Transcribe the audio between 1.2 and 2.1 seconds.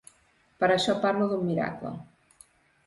d’un miracle.